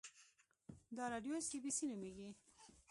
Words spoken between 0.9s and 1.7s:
دا راډیو سي